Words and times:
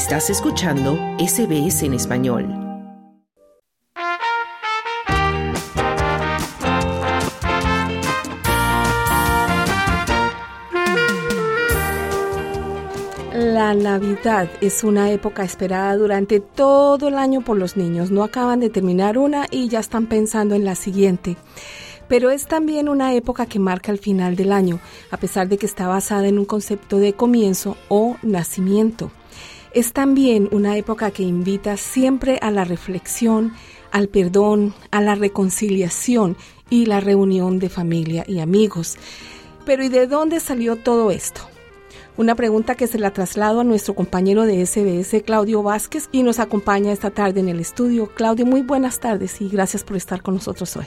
Estás 0.00 0.30
escuchando 0.30 0.98
SBS 1.18 1.82
en 1.82 1.92
español. 1.92 2.48
La 13.34 13.74
Navidad 13.74 14.48
es 14.62 14.84
una 14.84 15.10
época 15.10 15.44
esperada 15.44 15.94
durante 15.96 16.40
todo 16.40 17.08
el 17.08 17.16
año 17.16 17.42
por 17.42 17.58
los 17.58 17.76
niños. 17.76 18.10
No 18.10 18.24
acaban 18.24 18.58
de 18.60 18.70
terminar 18.70 19.18
una 19.18 19.48
y 19.50 19.68
ya 19.68 19.80
están 19.80 20.06
pensando 20.06 20.54
en 20.54 20.64
la 20.64 20.76
siguiente 20.76 21.36
pero 22.08 22.30
es 22.30 22.48
también 22.48 22.88
una 22.88 23.14
época 23.14 23.46
que 23.46 23.60
marca 23.60 23.92
el 23.92 23.98
final 23.98 24.34
del 24.34 24.50
año, 24.50 24.80
a 25.12 25.16
pesar 25.16 25.48
de 25.48 25.58
que 25.58 25.66
está 25.66 25.86
basada 25.86 26.26
en 26.26 26.40
un 26.40 26.44
concepto 26.44 26.98
de 26.98 27.12
comienzo 27.12 27.76
o 27.88 28.16
nacimiento. 28.22 29.12
Es 29.72 29.92
también 29.92 30.48
una 30.50 30.76
época 30.76 31.12
que 31.12 31.22
invita 31.22 31.76
siempre 31.76 32.38
a 32.42 32.50
la 32.50 32.64
reflexión, 32.64 33.52
al 33.92 34.08
perdón, 34.08 34.74
a 34.90 35.00
la 35.00 35.14
reconciliación 35.14 36.36
y 36.70 36.86
la 36.86 36.98
reunión 36.98 37.60
de 37.60 37.68
familia 37.68 38.24
y 38.26 38.40
amigos. 38.40 38.96
Pero 39.64 39.84
¿y 39.84 39.88
de 39.88 40.08
dónde 40.08 40.40
salió 40.40 40.74
todo 40.74 41.12
esto? 41.12 41.42
Una 42.16 42.34
pregunta 42.34 42.74
que 42.74 42.88
se 42.88 42.98
la 42.98 43.12
traslado 43.12 43.60
a 43.60 43.64
nuestro 43.64 43.94
compañero 43.94 44.42
de 44.42 44.66
SBS, 44.66 45.22
Claudio 45.24 45.62
Vázquez, 45.62 46.08
y 46.10 46.24
nos 46.24 46.40
acompaña 46.40 46.90
esta 46.92 47.10
tarde 47.10 47.38
en 47.38 47.48
el 47.48 47.60
estudio. 47.60 48.08
Claudio, 48.08 48.46
muy 48.46 48.62
buenas 48.62 48.98
tardes 48.98 49.40
y 49.40 49.48
gracias 49.48 49.84
por 49.84 49.96
estar 49.96 50.20
con 50.20 50.34
nosotros 50.34 50.76
hoy. 50.76 50.86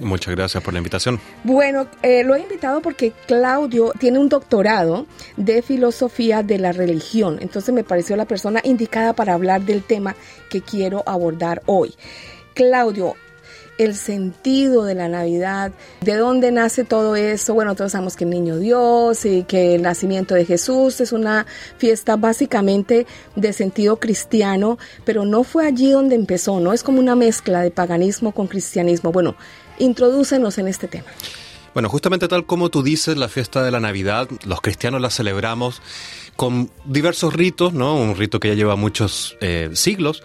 Muchas 0.00 0.34
gracias 0.34 0.62
por 0.62 0.72
la 0.72 0.78
invitación. 0.78 1.20
Bueno, 1.44 1.86
eh, 2.02 2.22
lo 2.22 2.34
he 2.34 2.40
invitado 2.40 2.80
porque 2.80 3.12
Claudio 3.26 3.92
tiene 3.98 4.18
un 4.18 4.28
doctorado 4.28 5.06
de 5.36 5.62
filosofía 5.62 6.42
de 6.42 6.58
la 6.58 6.72
religión, 6.72 7.38
entonces 7.40 7.74
me 7.74 7.84
pareció 7.84 8.16
la 8.16 8.24
persona 8.24 8.60
indicada 8.64 9.12
para 9.12 9.34
hablar 9.34 9.62
del 9.62 9.82
tema 9.82 10.14
que 10.50 10.62
quiero 10.62 11.02
abordar 11.06 11.62
hoy. 11.66 11.94
Claudio, 12.54 13.14
el 13.78 13.94
sentido 13.94 14.84
de 14.84 14.96
la 14.96 15.08
Navidad, 15.08 15.70
de 16.00 16.16
dónde 16.16 16.50
nace 16.50 16.82
todo 16.84 17.14
eso. 17.14 17.54
Bueno, 17.54 17.76
todos 17.76 17.92
sabemos 17.92 18.16
que 18.16 18.24
el 18.24 18.30
niño 18.30 18.58
Dios 18.58 19.24
y 19.24 19.44
que 19.44 19.76
el 19.76 19.82
nacimiento 19.82 20.34
de 20.34 20.44
Jesús 20.44 21.00
es 21.00 21.12
una 21.12 21.46
fiesta 21.78 22.16
básicamente 22.16 23.06
de 23.36 23.52
sentido 23.52 23.98
cristiano, 23.98 24.78
pero 25.04 25.24
no 25.24 25.44
fue 25.44 25.66
allí 25.66 25.90
donde 25.92 26.16
empezó, 26.16 26.58
¿no? 26.58 26.72
Es 26.72 26.82
como 26.82 26.98
una 26.98 27.14
mezcla 27.14 27.62
de 27.62 27.70
paganismo 27.70 28.32
con 28.32 28.48
cristianismo. 28.48 29.12
Bueno, 29.12 29.36
Introdúcenos 29.78 30.58
en 30.58 30.68
este 30.68 30.88
tema. 30.88 31.06
Bueno, 31.74 31.88
justamente 31.88 32.28
tal 32.28 32.44
como 32.44 32.70
tú 32.70 32.82
dices, 32.82 33.16
la 33.16 33.28
fiesta 33.28 33.62
de 33.62 33.70
la 33.70 33.78
Navidad, 33.78 34.28
los 34.44 34.60
cristianos 34.60 35.00
la 35.00 35.10
celebramos 35.10 35.80
con 36.34 36.70
diversos 36.84 37.34
ritos, 37.34 37.72
¿no? 37.72 37.96
Un 37.96 38.16
rito 38.16 38.40
que 38.40 38.48
ya 38.48 38.54
lleva 38.54 38.76
muchos 38.76 39.36
eh, 39.40 39.70
siglos. 39.74 40.22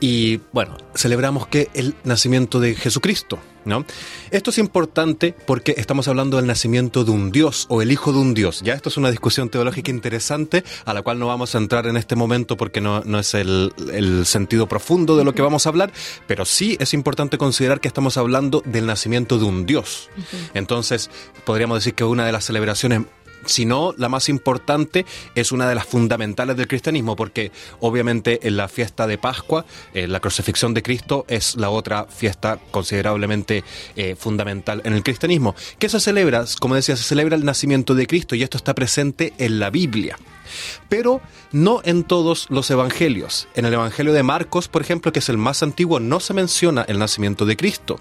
Y 0.00 0.40
bueno, 0.52 0.76
celebramos 0.94 1.46
que 1.46 1.68
el 1.74 1.94
nacimiento 2.04 2.60
de 2.60 2.74
Jesucristo, 2.74 3.38
¿no? 3.64 3.84
Esto 4.30 4.50
es 4.50 4.58
importante 4.58 5.34
porque 5.46 5.74
estamos 5.76 6.06
hablando 6.08 6.36
del 6.36 6.46
nacimiento 6.46 7.04
de 7.04 7.10
un 7.10 7.32
Dios 7.32 7.66
o 7.68 7.82
el 7.82 7.90
Hijo 7.90 8.12
de 8.12 8.18
un 8.18 8.34
Dios. 8.34 8.60
Ya 8.62 8.74
esto 8.74 8.88
es 8.88 8.96
una 8.96 9.10
discusión 9.10 9.48
teológica 9.48 9.90
interesante 9.90 10.64
a 10.84 10.92
la 10.92 11.02
cual 11.02 11.18
no 11.18 11.26
vamos 11.26 11.54
a 11.54 11.58
entrar 11.58 11.86
en 11.86 11.96
este 11.96 12.14
momento 12.14 12.56
porque 12.56 12.80
no, 12.80 13.02
no 13.04 13.18
es 13.18 13.34
el, 13.34 13.72
el 13.92 14.26
sentido 14.26 14.68
profundo 14.68 15.16
de 15.16 15.24
lo 15.24 15.34
que 15.34 15.42
vamos 15.42 15.66
a 15.66 15.70
hablar, 15.70 15.92
pero 16.26 16.44
sí 16.44 16.76
es 16.80 16.94
importante 16.94 17.38
considerar 17.38 17.80
que 17.80 17.88
estamos 17.88 18.16
hablando 18.16 18.62
del 18.66 18.86
nacimiento 18.86 19.38
de 19.38 19.44
un 19.44 19.66
Dios. 19.66 20.10
Entonces, 20.54 21.10
podríamos 21.44 21.78
decir 21.78 21.94
que 21.94 22.04
una 22.04 22.26
de 22.26 22.32
las 22.32 22.44
celebraciones 22.44 23.02
si 23.44 23.64
no 23.64 23.94
la 23.96 24.08
más 24.08 24.28
importante, 24.28 25.04
es 25.34 25.52
una 25.52 25.68
de 25.68 25.74
las 25.74 25.86
fundamentales 25.86 26.56
del 26.56 26.68
cristianismo, 26.68 27.16
porque 27.16 27.52
obviamente 27.80 28.46
en 28.46 28.56
la 28.56 28.68
fiesta 28.68 29.06
de 29.06 29.18
Pascua, 29.18 29.64
eh, 29.94 30.06
la 30.06 30.20
crucifixión 30.20 30.74
de 30.74 30.82
Cristo 30.82 31.24
es 31.28 31.56
la 31.56 31.70
otra 31.70 32.04
fiesta 32.04 32.58
considerablemente 32.70 33.64
eh, 33.96 34.16
fundamental 34.16 34.82
en 34.84 34.92
el 34.92 35.02
cristianismo. 35.02 35.54
¿Qué 35.78 35.88
se 35.88 36.00
celebra? 36.00 36.44
Como 36.60 36.74
decía, 36.74 36.96
se 36.96 37.04
celebra 37.04 37.36
el 37.36 37.44
nacimiento 37.44 37.94
de 37.94 38.06
Cristo 38.06 38.34
y 38.34 38.42
esto 38.42 38.56
está 38.56 38.74
presente 38.74 39.32
en 39.38 39.58
la 39.58 39.70
Biblia 39.70 40.18
pero 40.88 41.20
no 41.52 41.80
en 41.84 42.04
todos 42.04 42.46
los 42.50 42.70
evangelios. 42.70 43.48
En 43.54 43.64
el 43.64 43.74
Evangelio 43.74 44.12
de 44.12 44.22
Marcos, 44.22 44.68
por 44.68 44.82
ejemplo, 44.82 45.12
que 45.12 45.20
es 45.20 45.28
el 45.28 45.38
más 45.38 45.62
antiguo, 45.62 46.00
no 46.00 46.20
se 46.20 46.34
menciona 46.34 46.84
el 46.88 46.98
nacimiento 46.98 47.46
de 47.46 47.56
Cristo. 47.56 47.98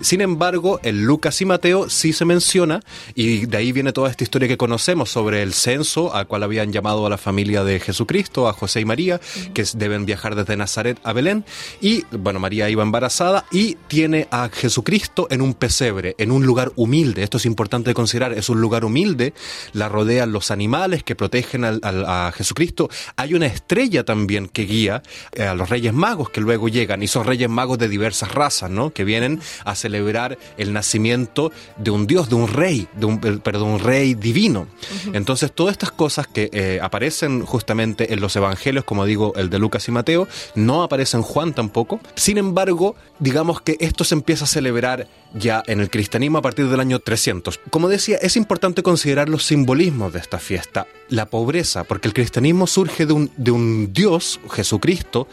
Sin 0.00 0.20
embargo, 0.20 0.80
en 0.82 1.04
Lucas 1.04 1.40
y 1.40 1.44
Mateo 1.44 1.88
sí 1.90 2.12
se 2.12 2.24
menciona, 2.24 2.80
y 3.14 3.46
de 3.46 3.56
ahí 3.56 3.72
viene 3.72 3.92
toda 3.92 4.10
esta 4.10 4.24
historia 4.24 4.48
que 4.48 4.56
conocemos 4.56 5.10
sobre 5.10 5.42
el 5.42 5.52
censo 5.52 6.14
al 6.14 6.26
cual 6.26 6.42
habían 6.42 6.72
llamado 6.72 7.06
a 7.06 7.10
la 7.10 7.18
familia 7.18 7.64
de 7.64 7.80
Jesucristo, 7.80 8.48
a 8.48 8.52
José 8.52 8.80
y 8.80 8.84
María, 8.84 9.20
que 9.54 9.64
deben 9.74 10.06
viajar 10.06 10.34
desde 10.34 10.56
Nazaret 10.56 10.98
a 11.02 11.12
Belén, 11.12 11.44
y 11.80 12.04
bueno, 12.10 12.40
María 12.40 12.68
iba 12.70 12.82
embarazada 12.82 13.44
y 13.50 13.76
tiene 13.88 14.28
a 14.30 14.48
Jesucristo 14.52 15.26
en 15.30 15.42
un 15.42 15.54
pesebre, 15.54 16.14
en 16.18 16.30
un 16.30 16.44
lugar 16.44 16.72
humilde. 16.76 17.22
Esto 17.22 17.36
es 17.36 17.46
importante 17.46 17.94
considerar, 17.94 18.32
es 18.32 18.48
un 18.48 18.60
lugar 18.60 18.84
humilde, 18.84 19.34
la 19.72 19.88
rodean 19.88 20.32
los 20.32 20.50
animales 20.50 21.02
que 21.02 21.14
protegen 21.14 21.64
al, 21.64 21.80
a 21.88 22.32
Jesucristo, 22.32 22.88
hay 23.16 23.34
una 23.34 23.46
estrella 23.46 24.04
también 24.04 24.48
que 24.48 24.62
guía 24.62 25.02
eh, 25.32 25.44
a 25.44 25.54
los 25.54 25.68
Reyes 25.70 25.92
Magos 25.92 26.30
que 26.30 26.40
luego 26.40 26.68
llegan, 26.68 27.02
y 27.02 27.08
son 27.08 27.24
Reyes 27.24 27.48
Magos 27.48 27.78
de 27.78 27.88
diversas 27.88 28.32
razas, 28.32 28.70
¿no? 28.70 28.90
Que 28.90 29.04
vienen 29.04 29.40
a 29.64 29.74
celebrar 29.74 30.38
el 30.58 30.72
nacimiento 30.72 31.52
de 31.76 31.90
un 31.90 32.06
Dios, 32.06 32.28
de 32.28 32.34
un 32.34 32.48
rey, 32.48 32.88
de 32.94 33.06
un, 33.06 33.18
perdón, 33.18 33.68
un 33.70 33.80
rey 33.80 34.14
divino. 34.14 34.66
Entonces, 35.12 35.52
todas 35.52 35.72
estas 35.72 35.92
cosas 35.92 36.26
que 36.26 36.50
eh, 36.52 36.78
aparecen 36.82 37.44
justamente 37.44 38.12
en 38.12 38.20
los 38.20 38.36
evangelios, 38.36 38.84
como 38.84 39.04
digo, 39.04 39.32
el 39.36 39.50
de 39.50 39.58
Lucas 39.58 39.88
y 39.88 39.92
Mateo, 39.92 40.28
no 40.54 40.82
aparecen 40.82 41.16
en 41.16 41.22
Juan 41.22 41.52
tampoco. 41.52 42.00
Sin 42.14 42.38
embargo, 42.38 42.94
digamos 43.18 43.60
que 43.60 43.76
esto 43.80 44.04
se 44.04 44.14
empieza 44.14 44.44
a 44.44 44.48
celebrar 44.48 45.08
ya 45.34 45.62
en 45.66 45.80
el 45.80 45.90
cristianismo 45.90 46.38
a 46.38 46.42
partir 46.42 46.68
del 46.68 46.80
año 46.80 46.98
300. 46.98 47.60
Como 47.70 47.88
decía, 47.88 48.18
es 48.20 48.36
importante 48.36 48.82
considerar 48.82 49.28
los 49.28 49.44
simbolismos 49.44 50.12
de 50.12 50.18
esta 50.18 50.38
fiesta. 50.38 50.86
La 51.08 51.26
pobreza, 51.26 51.84
porque 51.84 52.08
el 52.08 52.14
cristianismo 52.14 52.66
surge 52.66 53.06
de 53.06 53.12
un, 53.12 53.30
de 53.36 53.50
un 53.50 53.92
Dios, 53.92 54.40
Jesucristo, 54.50 55.28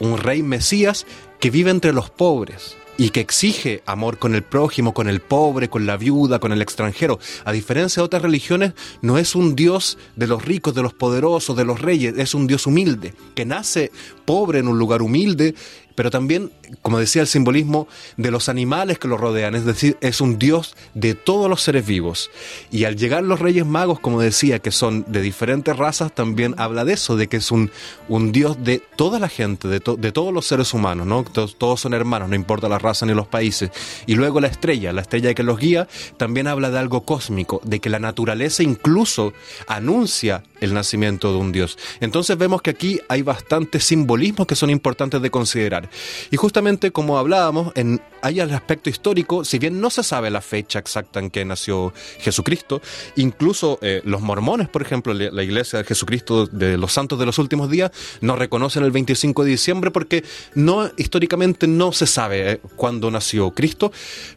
un 0.00 0.18
rey 0.18 0.42
Mesías, 0.42 1.06
que 1.40 1.50
vive 1.50 1.70
entre 1.70 1.92
los 1.92 2.10
pobres 2.10 2.76
y 2.96 3.10
que 3.10 3.20
exige 3.20 3.82
amor 3.86 4.18
con 4.18 4.34
el 4.34 4.42
prójimo, 4.42 4.94
con 4.94 5.08
el 5.08 5.20
pobre, 5.20 5.68
con 5.68 5.86
la 5.86 5.96
viuda, 5.96 6.38
con 6.38 6.52
el 6.52 6.62
extranjero. 6.62 7.18
A 7.44 7.52
diferencia 7.52 8.00
de 8.00 8.04
otras 8.04 8.22
religiones, 8.22 8.72
no 9.02 9.18
es 9.18 9.34
un 9.34 9.56
Dios 9.56 9.98
de 10.16 10.26
los 10.26 10.44
ricos, 10.44 10.74
de 10.74 10.82
los 10.82 10.94
poderosos, 10.94 11.56
de 11.56 11.64
los 11.64 11.80
reyes, 11.80 12.14
es 12.16 12.34
un 12.34 12.46
Dios 12.46 12.66
humilde, 12.66 13.14
que 13.34 13.44
nace 13.44 13.90
pobre 14.24 14.60
en 14.60 14.68
un 14.68 14.78
lugar 14.78 15.02
humilde 15.02 15.54
pero 15.94 16.10
también, 16.10 16.50
como 16.82 16.98
decía 16.98 17.22
el 17.22 17.28
simbolismo, 17.28 17.88
de 18.16 18.30
los 18.30 18.48
animales 18.48 18.98
que 18.98 19.08
lo 19.08 19.16
rodean, 19.16 19.54
es 19.54 19.64
decir, 19.64 19.96
es 20.00 20.20
un 20.20 20.38
Dios 20.38 20.76
de 20.94 21.14
todos 21.14 21.48
los 21.48 21.62
seres 21.62 21.86
vivos. 21.86 22.30
Y 22.70 22.84
al 22.84 22.96
llegar 22.96 23.22
los 23.22 23.40
Reyes 23.40 23.66
Magos, 23.66 24.00
como 24.00 24.20
decía, 24.20 24.58
que 24.58 24.70
son 24.70 25.04
de 25.08 25.22
diferentes 25.22 25.76
razas, 25.76 26.14
también 26.14 26.54
habla 26.58 26.84
de 26.84 26.94
eso, 26.94 27.16
de 27.16 27.28
que 27.28 27.36
es 27.36 27.50
un, 27.50 27.70
un 28.08 28.32
Dios 28.32 28.62
de 28.62 28.82
toda 28.96 29.18
la 29.18 29.28
gente, 29.28 29.68
de, 29.68 29.80
de 29.80 30.12
todos 30.12 30.32
los 30.32 30.46
seres 30.46 30.74
humanos, 30.74 31.06
¿no? 31.06 31.24
Todos, 31.24 31.56
todos, 31.56 31.80
son 31.80 31.94
hermanos, 31.94 32.28
no 32.28 32.34
importa 32.34 32.68
la 32.68 32.78
raza 32.78 33.06
ni 33.06 33.14
los 33.14 33.26
países. 33.26 33.70
Y 34.06 34.14
luego 34.14 34.40
la 34.40 34.48
estrella, 34.48 34.92
la 34.92 35.02
estrella 35.02 35.34
que 35.34 35.42
los 35.42 35.58
guía, 35.58 35.88
también 36.16 36.46
habla 36.46 36.70
de 36.70 36.78
algo 36.78 37.02
cósmico, 37.02 37.60
de 37.64 37.80
que 37.80 37.90
la 37.90 37.98
naturaleza 37.98 38.62
incluso 38.62 39.32
anuncia 39.66 40.42
el 40.60 40.74
nacimiento 40.74 41.32
de 41.32 41.38
un 41.38 41.52
Dios. 41.52 41.78
Entonces 42.00 42.36
vemos 42.36 42.62
que 42.62 42.70
aquí 42.70 43.00
hay 43.08 43.22
bastantes 43.22 43.84
simbolismos 43.84 44.46
que 44.46 44.56
son 44.56 44.70
importantes 44.70 45.20
de 45.20 45.30
considerar. 45.30 45.83
Y 46.30 46.36
justamente 46.36 46.90
como 46.90 47.18
hablábamos, 47.18 47.72
en, 47.74 48.00
hay 48.22 48.40
el 48.40 48.52
aspecto 48.52 48.90
histórico, 48.90 49.44
si 49.44 49.58
bien 49.58 49.80
no 49.80 49.90
se 49.90 50.02
sabe 50.02 50.30
la 50.30 50.40
fecha 50.40 50.78
exacta 50.78 51.20
en 51.20 51.30
que 51.30 51.44
nació 51.44 51.92
Jesucristo, 52.18 52.80
incluso 53.16 53.78
eh, 53.82 54.02
los 54.04 54.20
mormones, 54.20 54.68
por 54.68 54.82
ejemplo, 54.82 55.14
la 55.14 55.42
iglesia 55.42 55.78
de 55.78 55.84
Jesucristo 55.84 56.46
de 56.46 56.78
los 56.78 56.92
santos 56.92 57.18
de 57.18 57.26
los 57.26 57.38
últimos 57.38 57.70
días, 57.70 57.90
no 58.20 58.36
reconocen 58.36 58.84
el 58.84 58.90
25 58.90 59.44
de 59.44 59.50
diciembre 59.50 59.90
porque 59.90 60.24
no 60.54 60.90
históricamente 60.96 61.66
no 61.66 61.92
se 61.92 62.06
sabe 62.06 62.52
eh, 62.52 62.60
cuándo 62.76 63.10
nació 63.10 63.50
Cristo, 63.52 63.92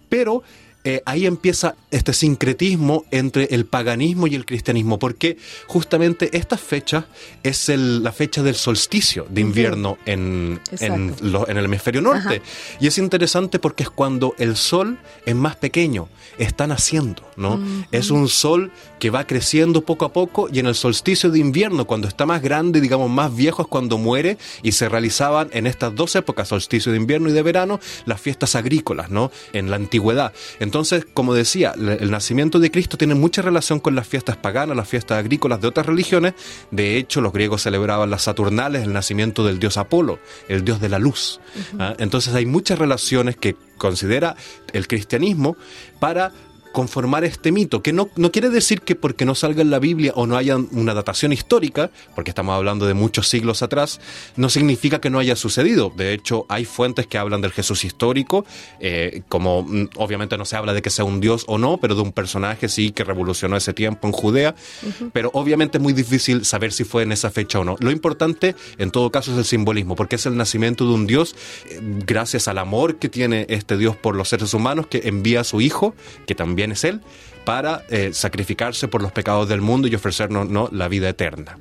pero 0.10 0.44
eh, 0.90 1.04
ahí 1.04 1.26
empieza 1.26 1.76
este 1.92 2.14
sincretismo 2.14 3.04
entre 3.12 3.50
el 3.52 3.66
paganismo 3.66 4.26
y 4.28 4.36
el 4.36 4.46
cristianismo, 4.46 4.98
porque 4.98 5.38
justamente 5.68 6.38
esta 6.38 6.56
fecha 6.56 7.08
es 7.44 7.68
la 7.68 8.14
fecha 8.14 8.42
del 8.42 8.56
solsticio 8.56 9.28
de 9.30 9.42
invierno 9.42 9.98
en, 10.06 10.62
en, 10.80 11.14
el 11.22 11.66
hemisferio 11.66 12.02
norte. 12.02 12.42
Y 12.80 12.88
es 12.88 12.98
interesante 13.00 13.60
porque 13.60 13.84
es 13.84 13.90
cuando 13.90 14.34
el 14.38 14.56
sol 14.56 14.98
es 15.26 15.36
más 15.36 15.58
pequeño, 15.58 16.08
está 16.38 16.68
naciendo, 16.68 17.22
¿no? 17.36 17.60
Es 17.92 18.10
un 18.10 18.30
sol 18.30 18.72
que 18.98 19.10
va 19.10 19.28
creciendo 19.28 19.82
poco 19.82 20.06
a 20.06 20.14
poco 20.14 20.48
y 20.50 20.60
en 20.60 20.68
el 20.68 20.76
solsticio 20.76 21.30
de 21.32 21.40
invierno, 21.40 21.84
cuando 21.84 22.08
está 22.08 22.26
más 22.26 22.42
grande, 22.42 22.80
digamos 22.80 23.10
más 23.10 23.36
viejo, 23.36 23.64
es 23.64 23.68
cuando 23.68 23.98
muere 23.98 24.38
y 24.64 24.72
se 24.72 24.88
realizaban 24.88 25.50
en 25.52 25.68
estas 25.68 25.94
dos 25.96 26.16
épocas, 26.16 26.48
solsticio 26.48 26.94
de 26.94 26.98
invierno 26.98 27.28
y 27.28 27.34
de 27.34 27.42
verano, 27.42 27.82
las 28.06 28.22
fiestas 28.22 28.56
agrícolas, 28.56 29.10
¿no? 29.10 29.32
En 29.52 29.70
la 29.70 29.76
antigüedad. 29.76 30.32
Entonces, 30.62 30.77
Entonces, 30.78 31.08
como 31.12 31.34
decía, 31.34 31.74
el 31.76 32.12
nacimiento 32.12 32.60
de 32.60 32.70
Cristo 32.70 32.98
tiene 32.98 33.16
mucha 33.16 33.42
relación 33.42 33.80
con 33.80 33.96
las 33.96 34.08
fiestas 34.08 34.38
paganas, 34.38 34.78
las 34.78 34.88
fiestas 34.88 35.18
agrícolas 35.18 35.60
de 35.60 35.68
otras 35.68 35.88
religiones. 35.88 36.36
De 36.70 36.98
hecho, 36.98 37.20
los 37.20 37.34
griegos 37.34 37.64
celebraban 37.64 38.12
las 38.12 38.22
Saturnales, 38.22 38.84
el 38.84 38.94
nacimiento 38.94 39.44
del 39.44 39.58
dios 39.58 39.78
Apolo, 39.78 40.20
el 40.48 40.64
dios 40.64 40.80
de 40.80 40.90
la 40.90 41.00
luz. 41.00 41.40
¿ah? 41.80 41.96
Entonces, 41.98 42.36
hay 42.36 42.46
muchas 42.46 42.78
relaciones 42.78 43.38
que 43.38 43.56
considera 43.78 44.36
el 44.72 44.88
cristianismo 44.88 45.58
para 46.00 46.32
conformar 46.72 47.24
este 47.24 47.52
mito, 47.52 47.82
que 47.82 47.94
no, 47.94 48.10
no 48.16 48.32
quiere 48.32 48.50
decir 48.50 48.82
que 48.82 48.96
porque 48.96 49.26
no 49.26 49.36
salga 49.36 49.62
en 49.62 49.70
la 49.70 49.80
Biblia 49.80 50.14
o 50.16 50.28
no 50.28 50.38
haya 50.38 50.58
una 50.58 50.94
datación 50.94 51.34
histórica, 51.34 51.92
porque 52.16 52.32
estamos 52.32 52.56
hablando 52.56 52.86
de 52.86 52.94
muchos 52.94 53.28
siglos 53.28 53.62
atrás, 53.62 54.00
no 54.36 54.50
significa 54.50 55.00
que 55.00 55.10
no 55.10 55.20
haya 55.20 55.36
sucedido. 55.36 55.92
De 55.96 56.14
hecho, 56.14 56.46
hay 56.50 56.66
fuentes 56.66 57.08
que 57.08 57.18
hablan 57.18 57.42
del 57.42 57.52
Jesús 57.52 57.84
histórico, 57.86 58.46
eh, 58.80 59.22
como 59.30 59.64
mm, 59.64 59.90
obviamente 59.96 60.38
no 60.38 60.46
se 60.46 60.56
habla 60.56 60.74
de 60.74 60.82
que 60.82 60.90
sea 60.90 61.06
un 61.06 61.20
dios 61.20 61.46
o 61.48 61.58
no, 61.58 61.78
pero 61.78 61.96
de 61.96 62.02
un 62.02 62.12
personaje 62.12 62.70
sí 62.70 62.92
que 62.92 63.04
revolucionó 63.04 63.58
ese 63.58 63.74
tiempo 63.74 64.08
en 64.08 64.14
Judea, 64.14 64.56
pero 65.14 65.32
obviamente 65.34 65.78
es 65.78 65.82
muy 65.82 65.94
difícil 65.94 66.46
saber 66.46 66.72
si 66.74 66.84
fue 66.84 67.04
en 67.04 67.12
esa 67.12 67.30
fecha 67.32 67.60
o 67.60 67.64
no. 67.64 67.76
Lo 67.80 67.92
importante, 67.92 68.56
en 68.78 68.92
todo 68.92 69.12
caso, 69.12 69.32
es 69.32 69.38
el 69.38 69.46
simbolismo, 69.46 69.96
porque 69.96 70.16
es 70.16 70.26
el 70.26 70.38
nacimiento 70.38 70.86
de 70.86 70.94
un 70.94 71.08
dios 71.08 71.36
eh, 71.70 71.80
gracias 72.06 72.48
al 72.48 72.58
amor 72.58 72.98
que 72.98 73.10
tiene 73.10 73.46
este 73.50 73.78
dios 73.78 73.96
por 73.96 74.16
los 74.16 74.30
seres 74.30 74.54
humanos, 74.54 74.88
que 74.88 75.02
envía 75.06 75.42
a 75.42 75.44
su 75.44 75.62
hijo, 75.62 75.96
que 76.26 76.36
también 76.36 76.57
es 76.66 76.84
Él, 76.84 77.02
para 77.46 77.86
eh, 77.90 78.10
sacrificarse 78.12 78.90
por 78.90 79.02
los 79.02 79.14
pecados 79.14 79.48
del 79.48 79.62
mundo 79.62 79.88
y 79.88 79.96
ofrecernos 79.96 80.50
¿no? 80.50 80.68
la 80.72 80.90
vida 80.90 81.08
eterna. 81.08 81.58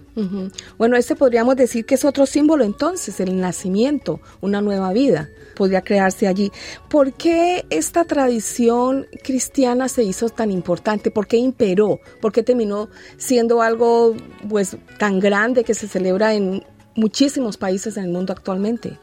Bueno, 0.78 0.96
este 0.96 1.14
podríamos 1.14 1.54
decir 1.54 1.86
que 1.86 1.94
es 1.94 2.04
otro 2.04 2.26
símbolo 2.26 2.64
entonces, 2.64 3.20
el 3.20 3.38
nacimiento, 3.38 4.20
una 4.40 4.60
nueva 4.60 4.92
vida 4.92 5.28
podría 5.56 5.82
crearse 5.82 6.28
allí. 6.28 6.52
¿Por 6.88 7.12
qué 7.12 7.64
esta 7.70 8.04
tradición 8.04 9.06
cristiana 9.22 9.88
se 9.88 10.04
hizo 10.04 10.28
tan 10.28 10.50
importante? 10.50 11.10
¿Por 11.10 11.26
qué 11.26 11.36
imperó? 11.38 12.00
¿Por 12.20 12.32
qué 12.32 12.42
terminó 12.42 12.88
siendo 13.16 13.62
algo 13.62 14.14
pues 14.48 14.76
tan 14.98 15.18
grande 15.18 15.64
que 15.64 15.74
se 15.74 15.88
celebra 15.88 16.34
en 16.34 16.64
muchísimos 16.94 17.56
países 17.56 17.96
en 17.96 18.04
el 18.04 18.10
mundo 18.10 18.32
actualmente? 18.32 18.98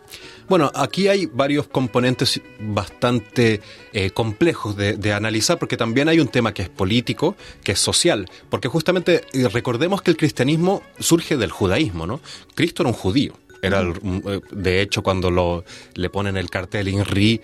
Bueno, 0.49 0.71
aquí 0.75 1.07
hay 1.07 1.25
varios 1.25 1.67
componentes 1.67 2.41
bastante 2.59 3.61
eh, 3.93 4.11
complejos 4.11 4.75
de, 4.75 5.13
analizar, 5.13 5.57
porque 5.57 5.77
también 5.77 6.09
hay 6.09 6.19
un 6.19 6.27
tema 6.27 6.53
que 6.53 6.63
es 6.63 6.69
político, 6.69 7.35
que 7.63 7.73
es 7.73 7.79
social, 7.79 8.29
porque 8.49 8.67
justamente 8.67 9.21
eh, 9.33 9.47
recordemos 9.47 10.01
que 10.01 10.11
el 10.11 10.17
cristianismo 10.17 10.83
surge 10.99 11.37
del 11.37 11.51
judaísmo, 11.51 12.07
¿no? 12.07 12.19
Cristo 12.55 12.83
era 12.83 12.89
un 12.89 12.95
judío. 12.95 13.33
Era 13.61 13.81
eh, 13.81 14.41
de 14.51 14.81
hecho, 14.81 15.01
cuando 15.01 15.31
lo, 15.31 15.63
le 15.95 16.09
ponen 16.09 16.35
el 16.35 16.49
cartel 16.49 16.89
INRI, 16.89 17.39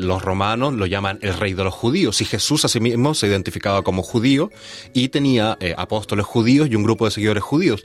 los 0.00 0.20
romanos 0.22 0.74
lo 0.74 0.86
llaman 0.86 1.18
el 1.22 1.34
rey 1.34 1.54
de 1.54 1.62
los 1.62 1.72
judíos. 1.72 2.20
Y 2.20 2.24
Jesús 2.24 2.64
a 2.64 2.68
sí 2.68 2.80
mismo 2.80 3.14
se 3.14 3.28
identificaba 3.28 3.82
como 3.82 4.02
judío 4.02 4.50
y 4.92 5.08
tenía 5.08 5.56
apóstoles 5.76 6.26
judíos 6.26 6.68
y 6.68 6.74
un 6.74 6.82
grupo 6.82 7.04
de 7.04 7.12
seguidores 7.12 7.44
judíos 7.44 7.82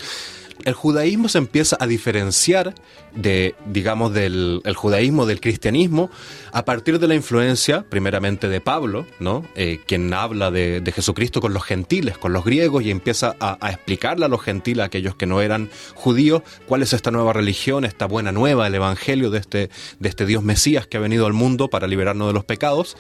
el 0.65 0.73
judaísmo 0.73 1.29
se 1.29 1.37
empieza 1.37 1.77
a 1.79 1.87
diferenciar 1.87 2.73
de, 3.13 3.55
digamos, 3.65 4.13
del 4.13 4.61
judaísmo, 4.75 5.25
del 5.25 5.39
cristianismo, 5.39 6.09
a 6.51 6.65
partir 6.65 6.99
de 6.99 7.07
la 7.07 7.15
influencia, 7.15 7.85
primeramente 7.89 8.47
de 8.47 8.61
Pablo, 8.61 9.05
¿no? 9.19 9.45
Eh, 9.55 9.79
quien 9.85 10.13
habla 10.13 10.51
de, 10.51 10.83
Jesucristo 10.93 11.41
con 11.41 11.53
los 11.53 11.63
gentiles, 11.63 12.17
con 12.17 12.33
los 12.33 12.43
griegos, 12.43 12.83
y 12.83 12.91
empieza 12.91 13.35
a, 13.39 13.57
explicarle 13.69 14.25
a 14.25 14.27
los 14.27 14.41
gentiles, 14.41 14.83
a 14.83 14.85
aquellos 14.85 15.15
que 15.15 15.25
no 15.25 15.41
eran 15.41 15.69
judíos, 15.95 16.41
cuál 16.67 16.81
es 16.81 16.93
esta 16.93 17.11
nueva 17.11 17.33
religión, 17.33 17.85
esta 17.85 18.05
buena 18.05 18.31
nueva, 18.31 18.67
el 18.67 18.75
evangelio 18.75 19.29
de 19.29 19.39
este, 19.39 19.69
de 19.99 20.09
este 20.09 20.25
Dios 20.25 20.43
Mesías 20.43 20.87
que 20.87 20.97
ha 20.97 21.01
venido 21.01 21.25
al 21.25 21.33
mundo 21.33 21.69
para 21.69 21.87
liberarnos 21.87 22.27
de 22.27 22.33
los 22.33 22.45
pecados. 22.45 22.97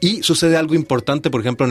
Y 0.00 0.24
sucede 0.24 0.56
algo 0.56 0.74
importante, 0.74 1.30
por 1.30 1.40
ejemplo, 1.42 1.68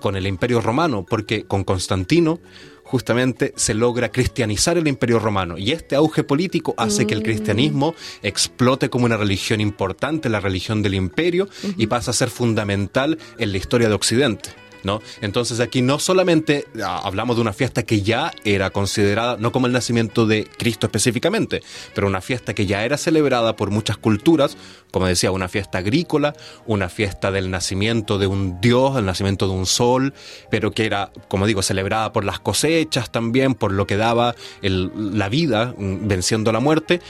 con 0.00 0.16
el 0.16 0.26
Imperio 0.26 0.60
Romano, 0.60 1.06
porque 1.08 1.44
con 1.44 1.62
Constantino 1.62 2.40
justamente 2.84 3.52
se 3.56 3.74
logra 3.74 4.10
cristianizar 4.10 4.76
el 4.76 4.88
imperio 4.88 5.18
romano 5.18 5.58
y 5.58 5.72
este 5.72 5.96
auge 5.96 6.24
político 6.24 6.74
hace 6.76 7.06
que 7.06 7.14
el 7.14 7.20
mm. 7.20 7.24
cristianismo 7.24 7.94
explote 8.22 8.90
como 8.90 9.06
una 9.06 9.16
religión 9.16 9.60
importante, 9.60 10.28
la 10.28 10.40
religión 10.40 10.82
del 10.82 10.94
imperio, 10.94 11.48
y 11.76 11.86
pasa 11.86 12.10
a 12.10 12.14
ser 12.14 12.30
fundamental 12.30 13.18
en 13.38 13.52
la 13.52 13.58
historia 13.58 13.88
de 13.88 13.94
Occidente. 13.94 14.61
¿No? 14.84 15.00
Entonces 15.20 15.60
aquí 15.60 15.82
no 15.82 15.98
solamente 15.98 16.66
ah, 16.82 17.00
hablamos 17.04 17.36
de 17.36 17.42
una 17.42 17.52
fiesta 17.52 17.82
que 17.82 18.02
ya 18.02 18.32
era 18.44 18.70
considerada, 18.70 19.36
no 19.38 19.52
como 19.52 19.66
el 19.66 19.72
nacimiento 19.72 20.26
de 20.26 20.44
Cristo 20.44 20.86
específicamente, 20.86 21.62
pero 21.94 22.06
una 22.06 22.20
fiesta 22.20 22.54
que 22.54 22.66
ya 22.66 22.84
era 22.84 22.96
celebrada 22.96 23.56
por 23.56 23.70
muchas 23.70 23.96
culturas, 23.96 24.56
como 24.90 25.06
decía, 25.06 25.30
una 25.30 25.48
fiesta 25.48 25.78
agrícola, 25.78 26.34
una 26.66 26.88
fiesta 26.88 27.30
del 27.30 27.50
nacimiento 27.50 28.18
de 28.18 28.26
un 28.26 28.60
dios, 28.60 28.96
el 28.96 29.06
nacimiento 29.06 29.46
de 29.46 29.54
un 29.54 29.66
sol, 29.66 30.14
pero 30.50 30.70
que 30.72 30.86
era, 30.86 31.10
como 31.28 31.46
digo, 31.46 31.62
celebrada 31.62 32.12
por 32.12 32.24
las 32.24 32.40
cosechas 32.40 33.10
también, 33.10 33.54
por 33.54 33.72
lo 33.72 33.86
que 33.86 33.96
daba 33.96 34.34
la 34.62 35.28
vida 35.28 35.74
mm, 35.76 36.08
venciendo 36.08 36.52
la 36.52 36.60
muerte 36.60 37.00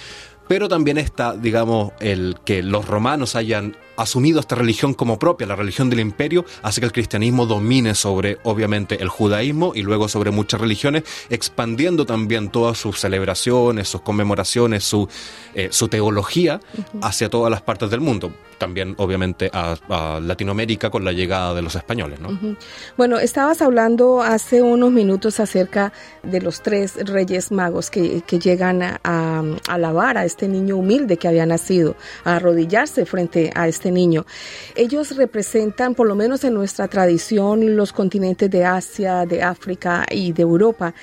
pero 0.49 0.69
también 0.69 0.99
está, 0.99 1.35
digamos, 1.35 1.93
el 2.01 2.37
que 2.45 2.63
los 2.63 2.87
romanos 2.87 3.37
hayan 3.37 3.75
asumido 4.03 4.41
esta 4.41 4.55
religión 4.55 4.95
como 4.95 5.19
propia, 5.19 5.47
la 5.47 5.57
religión 5.57 5.89
del 5.91 6.01
imperio, 6.01 6.45
hace 6.63 6.81
que 6.81 6.87
el 6.87 6.93
cristianismo 6.93 7.47
domine 7.47 7.95
sobre, 7.95 8.39
obviamente, 8.43 9.01
el 9.01 9.09
judaísmo 9.09 9.73
y 9.75 9.83
luego 9.83 10.09
sobre 10.09 10.31
muchas 10.31 10.61
religiones, 10.61 11.05
expandiendo 11.31 12.05
también 12.05 12.51
todas 12.51 12.79
sus 12.79 12.99
celebraciones, 12.99 13.89
sus 13.89 14.03
conmemoraciones, 14.03 14.85
su, 14.85 15.09
eh, 15.55 15.69
su 15.71 15.89
teología 15.89 16.61
hacia 17.01 17.29
todas 17.29 17.51
las 17.51 17.63
partes 17.63 17.91
del 17.91 18.01
mundo. 18.01 18.33
También, 18.59 18.95
obviamente, 18.99 19.51
a, 19.53 19.77
Latinoamérica 20.21 20.91
con 20.91 21.05
la 21.05 21.13
llegada 21.13 21.55
de 21.55 21.63
los 21.63 21.75
españoles. 21.75 22.21
¿no? 22.21 22.57
Bueno, 22.97 23.19
estabas 23.19 23.61
hablando 23.61 24.23
hace 24.23 24.63
unos 24.63 24.93
minutos 24.93 25.41
acerca 25.41 25.93
de 26.23 26.41
los 26.41 26.63
tres 26.63 26.95
reyes 26.97 27.51
magos 27.51 27.91
que, 27.91 28.23
que 28.23 28.39
llegan 28.39 28.83
a, 28.83 29.01
a 29.03 29.43
alabar 29.67 30.17
a 30.17 30.25
este 30.25 30.49
niño 30.49 30.77
humilde 30.77 31.17
que 31.17 31.29
había 31.29 31.47
nacido, 31.47 31.97
a 32.25 32.37
arrodillarse 32.37 33.05
frente 33.05 33.51
a 33.55 33.69
este 33.69 33.92
niño. 33.93 34.27
Ellos 34.75 35.17
representan, 35.17 35.95
por 35.95 36.07
lo 36.07 36.15
menos 36.15 36.45
en 36.45 36.55
nuestra 36.55 36.89
tradición, 36.89 37.77
los 37.77 37.93
continentes 37.93 38.51
de 38.51 38.65
Asia, 38.65 39.27
de 39.27 39.43
África 39.43 40.07
y 40.11 40.33
de 40.33 40.43
Europa. 40.43 40.95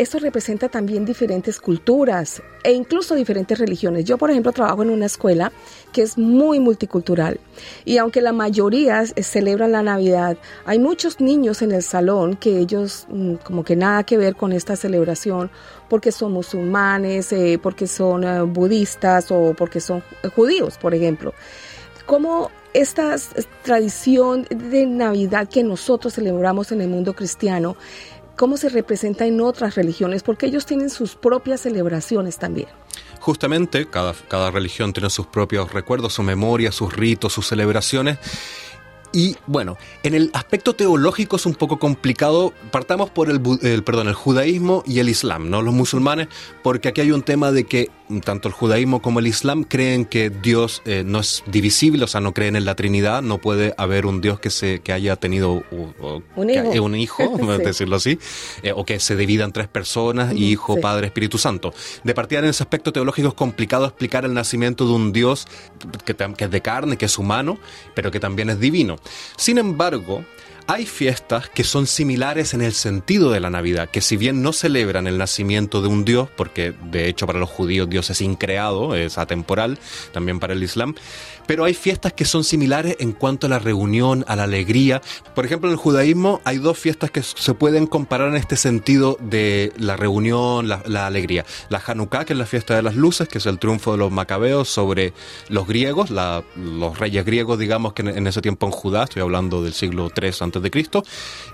Esto 0.00 0.18
representa 0.18 0.70
también 0.70 1.04
diferentes 1.04 1.60
culturas 1.60 2.42
e 2.62 2.72
incluso 2.72 3.14
diferentes 3.14 3.58
religiones. 3.58 4.06
Yo, 4.06 4.16
por 4.16 4.30
ejemplo, 4.30 4.50
trabajo 4.50 4.82
en 4.82 4.88
una 4.88 5.04
escuela 5.04 5.52
que 5.92 6.00
es 6.00 6.16
muy 6.16 6.58
multicultural 6.58 7.38
y 7.84 7.98
aunque 7.98 8.22
la 8.22 8.32
mayoría 8.32 9.04
celebran 9.04 9.72
la 9.72 9.82
Navidad, 9.82 10.38
hay 10.64 10.78
muchos 10.78 11.20
niños 11.20 11.60
en 11.60 11.72
el 11.72 11.82
salón 11.82 12.36
que 12.36 12.58
ellos 12.58 13.06
mm, 13.10 13.34
como 13.44 13.62
que 13.62 13.76
nada 13.76 14.04
que 14.04 14.16
ver 14.16 14.36
con 14.36 14.52
esta 14.52 14.74
celebración 14.74 15.50
porque 15.90 16.12
son 16.12 16.32
musulmanes, 16.32 17.30
eh, 17.32 17.58
porque 17.62 17.86
son 17.86 18.24
eh, 18.24 18.40
budistas 18.42 19.30
o 19.30 19.54
porque 19.54 19.80
son 19.80 20.02
judíos, 20.34 20.78
por 20.78 20.94
ejemplo 20.94 21.34
cómo 22.10 22.50
esta 22.74 23.14
tradición 23.62 24.44
de 24.50 24.84
Navidad 24.84 25.48
que 25.48 25.62
nosotros 25.62 26.14
celebramos 26.14 26.72
en 26.72 26.80
el 26.80 26.88
mundo 26.88 27.14
cristiano, 27.14 27.76
cómo 28.34 28.56
se 28.56 28.68
representa 28.68 29.26
en 29.26 29.40
otras 29.40 29.76
religiones, 29.76 30.24
porque 30.24 30.46
ellos 30.46 30.66
tienen 30.66 30.90
sus 30.90 31.14
propias 31.14 31.60
celebraciones 31.60 32.36
también. 32.36 32.66
Justamente, 33.20 33.86
cada, 33.86 34.50
religión 34.50 34.92
tiene 34.92 35.08
sus 35.08 35.26
propios 35.26 35.72
recuerdos, 35.72 36.14
su 36.14 36.24
memoria, 36.24 36.72
sus 36.72 36.92
ritos, 36.92 37.32
sus 37.32 37.46
celebraciones. 37.46 38.18
Y 39.12 39.36
bueno, 39.46 39.76
en 40.02 40.14
el 40.14 40.30
aspecto 40.32 40.74
teológico 40.74 41.36
es 41.36 41.46
un 41.46 41.54
poco 41.54 41.78
complicado. 41.78 42.52
Partamos 42.72 43.10
por 43.10 43.30
el, 43.30 43.40
perdón, 43.84 44.08
el 44.08 44.14
judaísmo 44.14 44.82
y 44.84 44.98
el 44.98 45.08
islam, 45.08 45.48
¿no? 45.48 45.62
Los 45.62 45.74
musulmanes, 45.74 46.26
porque 46.64 46.88
aquí 46.88 47.02
hay 47.02 47.12
un 47.12 47.22
tema 47.22 47.52
de 47.52 47.66
que 47.66 47.88
tanto 48.24 48.48
el 48.48 48.54
judaísmo 48.54 49.00
como 49.00 49.20
el 49.20 49.26
islam 49.26 49.64
creen 49.64 50.04
que 50.04 50.30
Dios 50.30 50.82
eh, 50.84 51.02
no 51.06 51.20
es 51.20 51.42
divisible, 51.46 52.04
o 52.04 52.06
sea, 52.06 52.20
no 52.20 52.34
creen 52.34 52.56
en 52.56 52.64
la 52.64 52.74
Trinidad, 52.74 53.22
no 53.22 53.38
puede 53.38 53.74
haber 53.76 54.06
un 54.06 54.20
Dios 54.20 54.40
que 54.40 54.50
se 54.50 54.80
que 54.80 54.92
haya 54.92 55.16
tenido 55.16 55.62
un 56.36 56.94
hijo, 56.94 57.36
decirlo 57.58 57.96
así, 57.96 58.18
eh, 58.62 58.72
o 58.74 58.84
que 58.84 58.98
se 59.00 59.16
divida 59.16 59.44
en 59.44 59.52
tres 59.52 59.68
personas, 59.68 60.34
hijo, 60.34 60.80
padre, 60.80 61.06
Espíritu 61.06 61.38
Santo. 61.38 61.72
De 62.04 62.14
partida 62.14 62.40
en 62.40 62.46
ese 62.46 62.62
aspecto 62.62 62.92
teológico 62.92 63.28
es 63.28 63.34
complicado 63.34 63.86
explicar 63.86 64.24
el 64.24 64.34
nacimiento 64.34 64.86
de 64.86 64.92
un 64.92 65.12
Dios 65.12 65.46
que, 66.04 66.14
que 66.14 66.44
es 66.44 66.50
de 66.50 66.60
carne, 66.60 66.96
que 66.96 67.06
es 67.06 67.18
humano, 67.18 67.58
pero 67.94 68.10
que 68.10 68.20
también 68.20 68.50
es 68.50 68.58
divino. 68.58 68.96
Sin 69.36 69.58
embargo, 69.58 70.24
hay 70.66 70.86
fiestas 70.86 71.48
que 71.48 71.64
son 71.64 71.86
similares 71.86 72.54
en 72.54 72.62
el 72.62 72.72
sentido 72.72 73.30
de 73.30 73.40
la 73.40 73.50
Navidad, 73.50 73.88
que 73.88 74.00
si 74.00 74.16
bien 74.16 74.42
no 74.42 74.52
celebran 74.52 75.06
el 75.06 75.18
nacimiento 75.18 75.82
de 75.82 75.88
un 75.88 76.04
Dios, 76.04 76.28
porque 76.36 76.72
de 76.90 77.08
hecho 77.08 77.26
para 77.26 77.38
los 77.38 77.50
judíos 77.50 77.88
Dios 77.88 78.10
es 78.10 78.20
increado, 78.20 78.94
es 78.94 79.18
atemporal, 79.18 79.78
también 80.12 80.40
para 80.40 80.52
el 80.52 80.62
Islam, 80.62 80.94
pero 81.46 81.64
hay 81.64 81.74
fiestas 81.74 82.12
que 82.12 82.24
son 82.24 82.44
similares 82.44 82.96
en 83.00 83.10
cuanto 83.10 83.48
a 83.48 83.50
la 83.50 83.58
reunión, 83.58 84.24
a 84.28 84.36
la 84.36 84.44
alegría. 84.44 85.02
Por 85.34 85.44
ejemplo, 85.44 85.68
en 85.68 85.72
el 85.72 85.78
judaísmo 85.78 86.40
hay 86.44 86.58
dos 86.58 86.78
fiestas 86.78 87.10
que 87.10 87.22
se 87.24 87.54
pueden 87.54 87.88
comparar 87.88 88.28
en 88.28 88.36
este 88.36 88.56
sentido 88.56 89.16
de 89.20 89.72
la 89.76 89.96
reunión, 89.96 90.68
la, 90.68 91.06
alegría. 91.06 91.44
La 91.68 91.82
Hanukkah, 91.84 92.24
que 92.24 92.34
es 92.34 92.38
la 92.38 92.46
fiesta 92.46 92.76
de 92.76 92.82
las 92.82 92.94
luces, 92.94 93.26
que 93.26 93.38
es 93.38 93.46
el 93.46 93.58
triunfo 93.58 93.90
de 93.92 93.98
los 93.98 94.12
macabeos 94.12 94.68
sobre 94.68 95.12
los 95.48 95.66
griegos, 95.66 96.10
los 96.10 96.98
reyes 97.00 97.24
griegos, 97.24 97.58
digamos 97.58 97.94
que 97.94 98.02
en, 98.02 98.26
ese 98.28 98.40
tiempo 98.40 98.66
en 98.66 98.72
Judá, 98.72 99.02
estoy 99.02 99.22
hablando 99.22 99.60
del 99.60 99.72
siglo 99.72 100.10
III 100.14 100.32
antes 100.50 100.62
de 100.62 100.70
Cristo, 100.70 101.02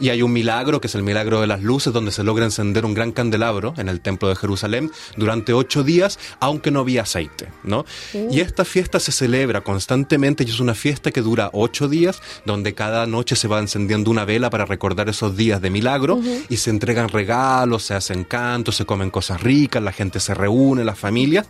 y 0.01 0.09
hay 0.09 0.23
un 0.23 0.33
milagro 0.33 0.81
que 0.81 0.89
es 0.89 0.95
el 0.97 1.05
milagro 1.05 1.41
de 1.41 1.47
las 1.47 1.63
luces, 1.63 1.93
donde 1.93 2.11
se 2.11 2.25
logra 2.25 2.45
encender 2.45 2.85
un 2.85 2.95
gran 2.95 3.13
candelabro 3.13 3.73
en 3.77 3.89
el 3.89 4.01
templo 4.01 4.29
de 4.29 4.35
Jerusalén 4.35 4.91
durante 5.17 5.53
ocho 5.53 5.85
días, 5.85 6.19
aunque 6.41 6.73
no 6.73 6.81
había 6.81 7.03
aceite, 7.03 7.49
¿no? 7.63 7.85
Y 8.13 8.41
esta 8.41 8.65
fiesta 8.65 8.99
se 8.99 9.13
celebra 9.13 9.61
con 9.61 9.77
constantemente 9.77 10.43
y 10.43 10.49
es 10.49 10.59
una 10.59 10.75
fiesta 10.75 11.11
que 11.11 11.21
dura 11.21 11.51
ocho 11.53 11.87
días, 11.87 12.23
donde 12.47 12.73
cada 12.73 13.05
noche 13.07 13.37
se 13.37 13.47
va 13.47 13.59
encendiendo 13.59 14.11
una 14.11 14.25
vela 14.25 14.49
para 14.49 14.65
recordar 14.65 15.11
esos 15.11 15.37
días 15.37 15.61
de 15.61 15.69
milagro 15.69 16.19
y 16.49 16.57
se 16.57 16.71
entregan 16.71 17.11
regalos, 17.11 17.83
se 17.83 17.93
hacen 17.93 18.25
cantos, 18.25 18.77
se 18.77 18.87
comen 18.87 19.11
cosas 19.11 19.43
ricas, 19.43 19.83
la 19.83 19.93
gente 19.93 20.19
se 20.19 20.33
reúne, 20.33 20.83
las 20.83 20.99
familias. 20.99 21.47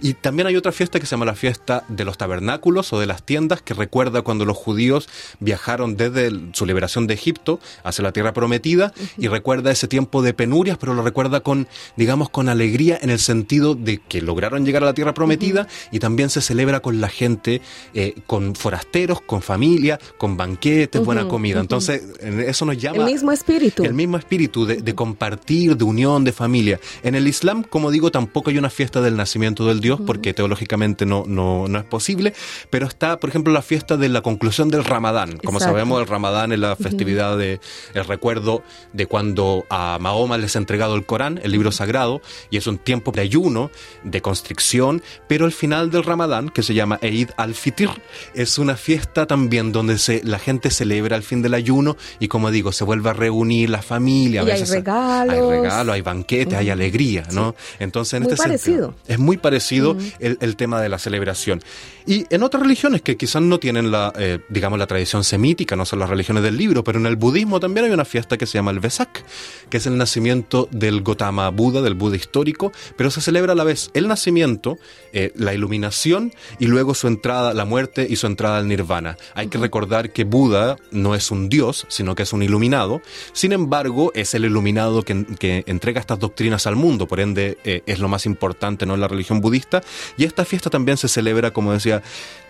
Y 0.00 0.14
también 0.14 0.46
hay 0.46 0.56
otra 0.56 0.72
fiesta 0.72 0.98
que 0.98 1.06
se 1.06 1.12
llama 1.12 1.26
la 1.26 1.34
fiesta 1.34 1.84
de 1.88 2.04
los 2.04 2.18
tabernáculos 2.18 2.92
o 2.92 3.00
de 3.00 3.06
las 3.06 3.22
tiendas, 3.22 3.62
que 3.62 3.74
recuerda 3.74 4.22
cuando 4.22 4.44
los 4.44 4.56
judíos 4.56 5.08
viajaron 5.40 5.96
desde 5.96 6.30
su 6.52 6.66
liberación 6.66 7.06
de 7.06 7.14
Egipto 7.14 7.60
hacia 7.84 8.02
la 8.02 8.12
tierra 8.12 8.32
prometida 8.32 8.92
y 9.16 9.28
recuerda 9.28 9.70
ese 9.70 9.88
tiempo 9.88 10.22
de 10.22 10.34
penurias, 10.34 10.78
pero 10.78 10.94
lo 10.94 11.02
recuerda 11.02 11.40
con, 11.40 11.68
digamos, 11.96 12.30
con 12.30 12.48
alegría 12.48 12.98
en 13.00 13.10
el 13.10 13.18
sentido 13.18 13.74
de 13.74 13.98
que 13.98 14.22
lograron 14.22 14.64
llegar 14.64 14.82
a 14.82 14.86
la 14.86 14.94
tierra 14.94 15.14
prometida 15.14 15.66
y 15.90 15.98
también 15.98 16.30
se 16.30 16.40
celebra 16.40 16.80
con 16.80 17.00
la 17.00 17.08
gente 17.08 17.60
eh, 17.94 18.14
con 18.26 18.54
forasteros, 18.54 19.20
con 19.20 19.42
familia, 19.42 19.98
con 20.18 20.36
banquetes, 20.36 21.04
buena 21.04 21.26
comida. 21.26 21.60
Entonces, 21.60 22.02
eso 22.20 22.64
nos 22.64 22.78
llama... 22.78 22.98
El 22.98 23.04
mismo 23.04 23.32
espíritu. 23.32 23.84
El 23.84 23.94
mismo 23.94 24.16
espíritu 24.16 24.66
de, 24.66 24.94
compartir, 24.94 25.76
de 25.76 25.84
unión, 25.84 26.24
de 26.24 26.32
familia. 26.32 26.80
En 27.02 27.14
el 27.14 27.26
Islam, 27.26 27.62
como 27.62 27.90
digo, 27.90 28.10
tampoco 28.10 28.50
hay 28.50 28.58
una 28.58 28.70
fiesta 28.70 29.00
del 29.00 29.16
nacimiento 29.16 29.66
del 29.66 29.80
Dios, 29.80 29.89
porque 29.98 30.34
teológicamente 30.34 31.06
no, 31.06 31.24
no, 31.26 31.66
no, 31.66 31.78
es 31.78 31.84
posible, 31.84 32.34
pero 32.68 32.86
está, 32.86 33.18
por 33.18 33.30
ejemplo, 33.30 33.52
la 33.52 33.62
fiesta 33.62 33.96
de 33.96 34.08
la 34.08 34.20
conclusión 34.20 34.68
del 34.68 34.84
Ramadán. 34.84 35.38
Como 35.38 35.58
sabemos, 35.58 36.00
el 36.00 36.06
Ramadán 36.06 36.52
es 36.52 36.58
la 36.58 36.76
festividad 36.76 37.38
de 37.38 37.60
el 37.94 38.04
recuerdo 38.04 38.62
de 38.92 39.06
cuando 39.06 39.64
a 39.70 39.98
Mahoma 40.00 40.38
les 40.38 40.54
ha 40.56 40.58
entregado 40.58 40.94
el 40.94 41.06
Corán, 41.06 41.40
el 41.42 41.52
libro 41.52 41.72
sagrado, 41.72 42.20
y 42.50 42.58
es 42.58 42.66
un 42.66 42.78
tiempo 42.78 43.10
de 43.12 43.22
ayuno, 43.22 43.70
de 44.04 44.20
constricción, 44.20 45.02
pero 45.26 45.46
el 45.46 45.52
final 45.52 45.90
del 45.90 46.04
Ramadán, 46.04 46.50
que 46.50 46.62
se 46.62 46.74
llama 46.74 46.98
Eid 47.02 47.30
al 47.36 47.54
Fitir 47.54 47.90
es 48.34 48.58
una 48.58 48.76
fiesta 48.76 49.26
también 49.26 49.72
donde 49.72 49.98
se, 49.98 50.22
la 50.24 50.38
gente 50.38 50.70
celebra 50.70 51.16
el 51.16 51.22
fin 51.22 51.42
del 51.42 51.54
ayuno 51.54 51.96
y 52.18 52.28
como 52.28 52.50
digo, 52.50 52.72
se 52.72 52.84
vuelve 52.84 53.10
a 53.10 53.12
reunir 53.12 53.70
la 53.70 53.82
familia. 53.82 54.42
hay 54.42 54.64
regalos. 54.64 55.34
Hay 55.34 55.40
regalos, 55.40 55.94
hay 55.94 56.02
banquetes, 56.02 56.54
hay 56.54 56.70
alegría, 56.70 57.24
¿no? 57.32 57.54
Entonces, 57.78 58.14
en 58.14 58.22
muy 58.24 58.32
este 58.32 58.42
parecido. 58.42 58.86
Sentido, 58.88 58.94
es 59.06 59.18
muy 59.18 59.36
parecido 59.36 59.79
el, 60.18 60.56
tema 60.56 60.80
de 60.80 60.88
la 60.88 60.98
celebración. 60.98 61.60
Y 62.06 62.24
en 62.30 62.42
otras 62.42 62.62
religiones 62.62 63.02
que 63.02 63.16
quizás 63.16 63.42
no 63.42 63.58
tienen 63.58 63.90
la, 63.90 64.12
eh, 64.18 64.40
digamos, 64.48 64.78
la 64.78 64.86
tradición 64.86 65.24
semítica, 65.24 65.76
no 65.76 65.84
son 65.84 65.98
las 65.98 66.10
religiones 66.10 66.42
del 66.42 66.56
libro, 66.56 66.82
pero 66.82 66.98
en 66.98 67.06
el 67.06 67.16
budismo 67.16 67.60
también 67.60 67.86
hay 67.86 67.92
una 67.92 68.04
fiesta 68.04 68.36
que 68.36 68.46
se 68.46 68.58
llama 68.58 68.70
el 68.70 68.80
Vesak, 68.80 69.24
que 69.68 69.76
es 69.76 69.86
el 69.86 69.96
nacimiento 69.96 70.68
del 70.70 71.02
Gotama 71.02 71.48
Buda, 71.50 71.82
del 71.82 71.94
Buda 71.94 72.16
histórico, 72.16 72.72
pero 72.96 73.10
se 73.10 73.20
celebra 73.20 73.52
a 73.52 73.56
la 73.56 73.64
vez 73.64 73.90
el 73.94 74.08
nacimiento, 74.08 74.78
eh, 75.12 75.32
la 75.36 75.54
iluminación 75.54 76.32
y 76.58 76.66
luego 76.66 76.94
su 76.94 77.06
entrada 77.06 77.54
la 77.54 77.64
muerte 77.64 78.06
y 78.08 78.16
su 78.16 78.26
entrada 78.26 78.58
al 78.58 78.68
nirvana. 78.68 79.16
Hay 79.34 79.48
que 79.48 79.58
recordar 79.58 80.12
que 80.12 80.24
Buda 80.24 80.76
no 80.90 81.14
es 81.14 81.30
un 81.30 81.48
dios, 81.48 81.86
sino 81.88 82.14
que 82.14 82.22
es 82.24 82.32
un 82.32 82.42
iluminado. 82.42 83.00
Sin 83.32 83.52
embargo, 83.52 84.12
es 84.14 84.34
el 84.34 84.44
iluminado 84.44 85.02
que, 85.02 85.64
entrega 85.66 86.00
estas 86.00 86.18
doctrinas 86.18 86.66
al 86.66 86.76
mundo, 86.76 87.06
por 87.06 87.20
ende 87.20 87.58
eh, 87.64 87.82
es 87.86 87.98
lo 87.98 88.08
más 88.08 88.26
importante 88.26 88.86
¿no? 88.86 88.94
en 88.94 89.00
la 89.00 89.08
religión 89.08 89.40
budista. 89.40 89.69
Y 90.16 90.24
esta 90.24 90.44
fiesta 90.44 90.70
también 90.70 90.96
se 90.96 91.08
celebra, 91.08 91.52
como 91.52 91.72
decía, 91.72 92.02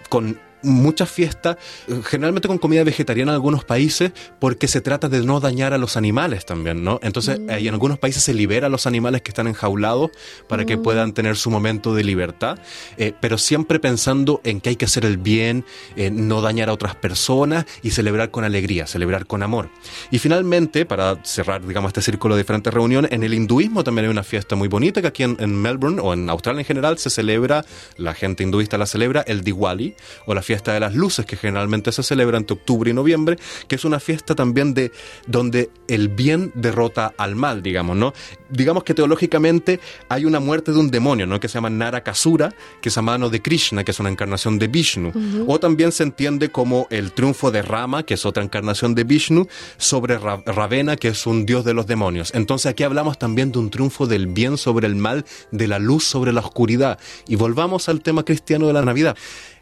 con 0.08 0.38
muchas 0.62 1.10
fiestas, 1.10 1.56
generalmente 2.04 2.48
con 2.48 2.58
comida 2.58 2.84
vegetariana 2.84 3.32
en 3.32 3.34
algunos 3.34 3.64
países, 3.64 4.12
porque 4.38 4.68
se 4.68 4.80
trata 4.80 5.08
de 5.08 5.22
no 5.22 5.40
dañar 5.40 5.72
a 5.72 5.78
los 5.78 5.96
animales 5.96 6.44
también, 6.44 6.84
¿no? 6.84 7.00
Entonces, 7.02 7.40
mm. 7.40 7.50
en 7.50 7.74
algunos 7.74 7.98
países 7.98 8.22
se 8.22 8.34
libera 8.34 8.66
a 8.66 8.70
los 8.70 8.86
animales 8.86 9.22
que 9.22 9.30
están 9.30 9.46
enjaulados 9.46 10.10
para 10.48 10.64
que 10.64 10.76
mm. 10.76 10.82
puedan 10.82 11.12
tener 11.12 11.36
su 11.36 11.50
momento 11.50 11.94
de 11.94 12.04
libertad, 12.04 12.58
eh, 12.96 13.12
pero 13.20 13.38
siempre 13.38 13.80
pensando 13.80 14.40
en 14.44 14.60
que 14.60 14.70
hay 14.70 14.76
que 14.76 14.84
hacer 14.84 15.04
el 15.04 15.18
bien, 15.18 15.64
no 16.12 16.40
dañar 16.40 16.68
a 16.68 16.72
otras 16.72 16.94
personas 16.94 17.66
y 17.82 17.90
celebrar 17.90 18.30
con 18.30 18.44
alegría, 18.44 18.86
celebrar 18.86 19.26
con 19.26 19.42
amor. 19.42 19.70
Y 20.10 20.18
finalmente, 20.18 20.86
para 20.86 21.18
cerrar, 21.24 21.66
digamos, 21.66 21.90
este 21.90 22.02
círculo 22.02 22.34
de 22.34 22.42
diferentes 22.42 22.72
reuniones, 22.72 23.12
en 23.12 23.22
el 23.22 23.34
hinduismo 23.34 23.84
también 23.84 24.06
hay 24.06 24.10
una 24.10 24.22
fiesta 24.22 24.56
muy 24.56 24.68
bonita 24.68 25.00
que 25.00 25.08
aquí 25.08 25.22
en, 25.22 25.36
en 25.40 25.60
Melbourne 25.60 26.00
o 26.02 26.12
en 26.12 26.28
Australia 26.30 26.60
en 26.60 26.66
general 26.66 26.98
se 26.98 27.10
celebra, 27.10 27.64
la 27.96 28.14
gente 28.14 28.42
hinduista 28.42 28.78
la 28.78 28.86
celebra, 28.86 29.22
el 29.22 29.42
Diwali 29.42 29.94
o 30.26 30.34
la 30.34 30.42
fiesta 30.42 30.49
de 30.50 30.80
las 30.80 30.94
luces, 30.94 31.26
que 31.26 31.36
generalmente 31.36 31.92
se 31.92 32.02
celebra 32.02 32.36
entre 32.36 32.54
octubre 32.54 32.90
y 32.90 32.94
noviembre, 32.94 33.38
que 33.68 33.76
es 33.76 33.84
una 33.84 34.00
fiesta 34.00 34.34
también 34.34 34.74
de 34.74 34.92
donde 35.26 35.70
el 35.88 36.08
bien 36.08 36.52
derrota 36.54 37.12
al 37.16 37.36
mal, 37.36 37.62
digamos, 37.62 37.96
¿no? 37.96 38.12
Digamos 38.50 38.84
que 38.84 38.94
teológicamente 38.94 39.80
hay 40.08 40.24
una 40.24 40.40
muerte 40.40 40.72
de 40.72 40.78
un 40.78 40.90
demonio, 40.90 41.26
¿no? 41.26 41.38
Que 41.38 41.48
se 41.48 41.54
llama 41.54 41.70
Narakasura, 41.70 42.52
que 42.80 42.88
es 42.88 42.98
a 42.98 43.02
mano 43.02 43.30
de 43.30 43.40
Krishna, 43.40 43.84
que 43.84 43.92
es 43.92 44.00
una 44.00 44.10
encarnación 44.10 44.58
de 44.58 44.68
Vishnu. 44.68 45.12
O 45.46 45.60
también 45.60 45.92
se 45.92 46.02
entiende 46.02 46.50
como 46.50 46.86
el 46.90 47.12
triunfo 47.12 47.50
de 47.50 47.62
Rama, 47.62 48.02
que 48.02 48.14
es 48.14 48.26
otra 48.26 48.42
encarnación 48.42 48.94
de 48.94 49.04
Vishnu, 49.04 49.46
sobre 49.76 50.18
Ravena, 50.18 50.96
que 50.96 51.08
es 51.08 51.26
un 51.26 51.46
dios 51.46 51.64
de 51.64 51.74
los 51.74 51.86
demonios. 51.86 52.32
Entonces 52.34 52.70
aquí 52.70 52.82
hablamos 52.82 53.18
también 53.18 53.52
de 53.52 53.58
un 53.58 53.70
triunfo 53.70 54.06
del 54.06 54.26
bien 54.26 54.58
sobre 54.58 54.86
el 54.86 54.96
mal, 54.96 55.24
de 55.52 55.68
la 55.68 55.78
luz 55.78 56.04
sobre 56.04 56.32
la 56.32 56.40
oscuridad. 56.40 56.98
Y 57.28 57.36
volvamos 57.36 57.88
al 57.88 58.02
tema 58.02 58.24
cristiano 58.24 58.66
de 58.66 58.72
la 58.72 58.82
Navidad 58.82 59.16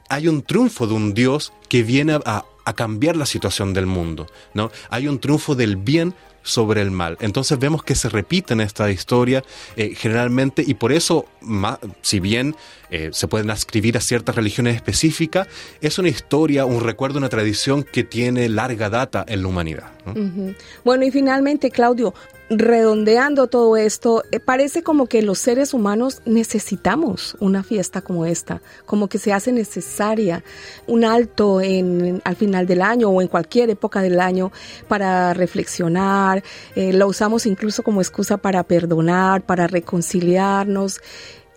hay 0.08 0.28
un 0.28 0.42
triunfo 0.42 0.86
de 0.86 0.94
un 0.94 1.14
Dios 1.14 1.52
que 1.68 1.82
viene 1.82 2.18
a, 2.24 2.44
cambiar 2.76 3.16
la 3.16 3.24
situación 3.24 3.72
del 3.72 3.86
mundo, 3.86 4.26
¿no? 4.52 4.70
Hay 4.90 5.08
un 5.08 5.18
triunfo 5.18 5.54
del 5.54 5.76
bien 5.76 6.12
sobre 6.42 6.82
el 6.82 6.90
mal. 6.90 7.16
Entonces 7.20 7.58
vemos 7.58 7.82
que 7.82 7.94
se 7.94 8.10
repite 8.10 8.52
en 8.52 8.60
esta 8.60 8.90
historia 8.90 9.42
eh, 9.74 9.94
generalmente 9.94 10.62
y 10.66 10.74
por 10.74 10.92
eso, 10.92 11.24
si 12.02 12.20
bien 12.20 12.54
eh, 12.90 13.08
se 13.12 13.26
pueden 13.26 13.50
ascribir 13.50 13.96
a 13.96 14.02
ciertas 14.02 14.34
religiones 14.34 14.76
específicas, 14.76 15.48
es 15.80 15.98
una 15.98 16.10
historia, 16.10 16.66
un 16.66 16.82
recuerdo, 16.82 17.16
una 17.18 17.30
tradición 17.30 17.84
que 17.84 18.04
tiene 18.04 18.50
larga 18.50 18.90
data 18.90 19.24
en 19.26 19.42
la 19.42 19.48
humanidad. 19.48 19.90
Bueno, 20.84 21.04
y 21.04 21.10
finalmente, 21.10 21.70
Claudio, 21.70 22.12
redondeando 22.50 23.46
todo 23.46 23.76
esto, 23.76 24.24
eh, 24.32 24.40
parece 24.40 24.82
como 24.82 25.06
que 25.06 25.22
los 25.22 25.38
seres 25.38 25.74
humanos 25.74 26.22
necesitamos 26.24 27.36
una 27.40 27.62
fiesta 27.62 28.00
como 28.00 28.24
esta, 28.24 28.62
como 28.86 29.08
que 29.08 29.18
se 29.18 29.32
hace 29.32 29.52
necesaria 29.52 30.42
un 30.86 31.04
alto 31.04 31.60
en, 31.60 32.22
al 32.24 32.36
final 32.36 32.66
del 32.66 32.82
año 32.82 33.10
o 33.10 33.20
en 33.20 33.28
cualquier 33.28 33.70
época 33.70 34.00
del 34.00 34.20
año 34.20 34.50
para 34.88 35.34
reflexionar, 35.34 36.42
eh, 36.74 36.92
lo 36.92 37.06
usamos 37.06 37.44
incluso 37.46 37.82
como 37.82 38.00
excusa 38.00 38.38
para 38.38 38.62
perdonar, 38.62 39.42
para 39.42 39.66
reconciliarnos, 39.66 41.00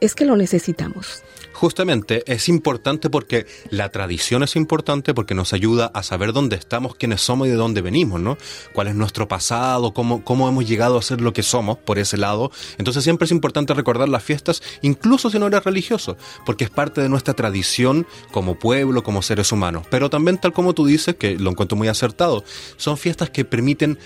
es 0.02 0.16
que 0.16 0.26
lo 0.26 0.36
necesitamos. 0.36 1.24
Justamente 1.62 2.24
es 2.26 2.50
importante 2.50 3.12
porque 3.12 3.46
la 3.70 3.90
tradición 3.90 4.42
es 4.42 4.56
importante 4.56 5.14
porque 5.14 5.36
nos 5.36 5.54
ayuda 5.54 5.92
a 5.94 6.02
saber 6.02 6.34
dónde 6.34 6.56
estamos, 6.56 6.96
quiénes 6.96 7.22
somos 7.22 7.48
y 7.48 7.52
de 7.52 7.56
dónde 7.56 7.82
venimos, 7.82 8.20
¿no? 8.20 8.36
Cuál 8.74 8.88
es 8.88 8.96
nuestro 8.96 9.28
pasado, 9.28 9.94
cómo, 9.94 10.24
cómo 10.24 10.50
hemos 10.50 10.68
llegado 10.68 10.98
a 10.98 11.04
ser 11.04 11.22
lo 11.22 11.34
que 11.34 11.44
somos 11.44 11.78
por 11.78 12.00
ese 12.00 12.18
lado. 12.18 12.50
Entonces 12.80 13.04
siempre 13.04 13.26
es 13.26 13.32
importante 13.32 13.76
recordar 13.76 14.10
las 14.10 14.24
fiestas, 14.24 14.64
incluso 14.82 15.30
si 15.30 15.38
no 15.38 15.46
eres 15.46 15.64
religioso, 15.64 16.18
porque 16.48 16.64
es 16.64 16.72
parte 16.72 17.00
de 17.00 17.10
nuestra 17.10 17.36
tradición 17.36 18.08
como 18.32 18.58
pueblo, 18.58 19.04
como 19.04 19.22
seres 19.22 19.52
humanos. 19.52 19.86
Pero 19.92 20.10
también, 20.10 20.40
tal 20.40 20.54
como 20.54 20.74
tú 20.74 20.88
dices, 20.88 21.16
que 21.16 21.38
lo 21.38 21.52
encuentro 21.52 21.78
muy 21.78 21.90
acertado, 21.90 22.44
son 22.78 22.98
fiestas 22.98 23.30
que 23.30 23.46
permiten 23.46 24.00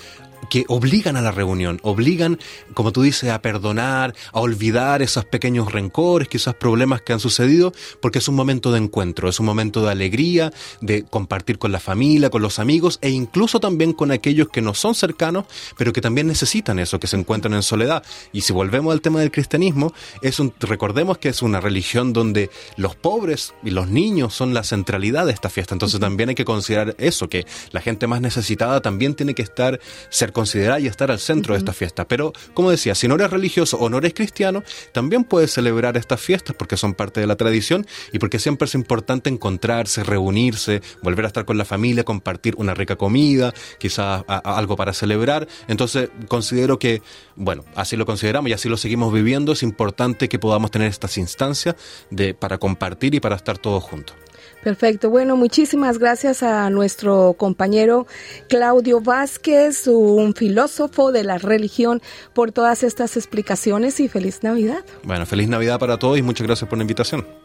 que 0.50 0.66
obligan 0.68 1.18
a 1.18 1.22
la 1.22 1.32
reunión, 1.32 1.80
obligan, 1.84 2.40
como 2.74 2.92
tú 2.92 3.02
dices, 3.02 3.30
a 3.30 3.42
perdonar, 3.42 4.16
a 4.32 4.40
olvidar 4.40 5.02
esos 5.02 5.26
pequeños 5.26 5.72
rencores, 5.72 6.28
quizás 6.28 6.56
problemas 6.56 7.02
que 7.02 7.14
han 7.14 7.20
sucedido, 7.20 7.74
porque 8.02 8.20
es 8.20 8.28
un 8.28 8.36
momento 8.36 8.72
de 8.72 8.80
encuentro, 8.80 9.30
es 9.30 9.40
un 9.40 9.46
momento 9.46 9.84
de 9.84 9.92
alegría, 9.92 10.52
de 10.82 11.04
compartir 11.04 11.58
con 11.58 11.72
la 11.72 11.80
familia, 11.80 12.30
con 12.30 12.42
los 12.42 12.60
amigos 12.60 13.00
e 13.02 13.10
incluso 13.10 13.60
también 13.60 13.94
con 13.94 14.12
aquellos 14.12 14.50
que 14.50 14.62
no 14.62 14.74
son 14.74 14.96
cercanos, 14.96 15.46
pero 15.78 15.94
que 15.94 16.02
también 16.02 16.28
necesitan 16.28 16.80
eso, 16.80 17.00
que 17.00 17.08
se 17.08 17.18
encuentran 17.18 17.54
en 17.54 17.64
soledad. 17.64 18.04
Y 18.32 18.42
si 18.42 18.54
volvemos 18.54 18.94
al 18.94 19.02
tema 19.02 19.20
del 19.20 19.32
cristianismo, 19.32 19.94
es 20.22 20.40
un, 20.40 20.54
recordemos 20.60 21.18
que 21.18 21.30
es 21.30 21.42
una 21.42 21.60
religión 21.62 22.14
donde 22.14 22.50
los 22.78 22.96
pobres 22.96 23.54
y 23.64 23.72
los 23.72 23.90
niños 23.90 24.34
son 24.34 24.54
la 24.54 24.64
centralidad 24.64 25.26
de 25.26 25.34
esta 25.34 25.50
fiesta. 25.50 25.76
Entonces 25.76 26.00
también 26.00 26.30
hay 26.30 26.36
que 26.36 26.46
considerar 26.46 26.96
eso, 26.98 27.30
que 27.30 27.46
la 27.72 27.82
gente 27.82 28.08
más 28.08 28.22
necesitada 28.22 28.82
también 28.82 29.16
tiene 29.16 29.34
que 29.34 29.42
estar, 29.42 29.80
ser 30.10 30.32
considerada 30.36 30.80
y 30.82 30.88
estar 30.88 31.10
al 31.10 31.20
centro 31.20 31.54
de 31.54 31.60
esta 31.60 31.74
fiesta. 31.74 32.08
Pero, 32.08 32.34
como 32.54 32.70
decía, 32.70 32.94
si 32.94 33.08
no 33.08 33.16
eres 33.16 33.32
religioso 33.32 33.78
o 33.78 33.90
no 33.90 33.98
eres 33.98 34.14
cristiano, 34.14 34.64
también 34.92 35.24
puedes 35.24 35.52
celebrar 35.52 35.98
estas 35.98 36.20
fiestas 36.20 36.56
porque 36.56 36.78
son 36.78 36.94
parte 36.94 37.22
de 37.22 37.26
la 37.26 37.38
tradición 37.38 37.88
y 38.12 38.20
porque 38.20 38.38
siempre 38.38 38.66
es 38.66 38.76
importante 38.76 39.30
encontrarse, 39.30 40.04
reunirse, 40.04 40.82
volver 41.02 41.26
a 41.26 41.30
estar 41.30 41.46
con 41.46 41.58
la 41.58 41.66
familia, 41.66 42.04
compartir 42.04 42.54
una 42.58 42.74
rica 42.74 42.98
comida, 42.98 43.54
quizás 43.80 44.24
algo 44.28 44.76
para 44.76 44.94
celebrar. 44.94 45.48
Entonces, 45.68 46.10
considero 46.28 46.78
que, 46.78 47.02
bueno, 47.36 47.64
así 47.74 47.96
lo 47.96 48.06
consideramos 48.06 48.50
y 48.50 48.54
así 48.54 48.68
lo 48.68 48.78
seguimos 48.78 49.14
viviendo. 49.14 49.54
Es 49.54 49.64
importante 49.64 50.28
que 50.28 50.38
podamos 50.38 50.70
tener 50.70 50.90
estas 50.90 51.18
instancias 51.18 51.76
de, 52.12 52.34
para 52.34 52.58
compartir 52.58 53.16
y 53.16 53.22
para 53.22 53.38
estar 53.38 53.58
todos 53.58 53.84
juntos. 53.84 54.18
Perfecto. 54.64 55.10
Bueno, 55.10 55.38
muchísimas 55.38 56.00
gracias 56.00 56.44
a 56.44 56.70
nuestro 56.70 57.36
compañero 57.38 58.08
Claudio 58.50 59.00
Vázquez, 59.02 59.88
un 59.88 60.34
filósofo 60.34 61.12
de 61.12 61.24
la 61.24 61.38
religión, 61.38 62.02
por 62.34 62.52
todas 62.52 62.84
estas 62.84 63.18
explicaciones 63.18 64.00
y 64.00 64.08
feliz 64.08 64.44
Navidad. 64.44 64.84
Bueno, 65.04 65.26
feliz 65.26 65.48
Navidad 65.48 65.80
para 65.80 65.98
todos 65.98 66.18
y 66.18 66.22
muchas 66.22 66.48
gracias 66.48 66.68
por 66.70 66.78
la 66.78 66.84
invitación. 66.84 67.45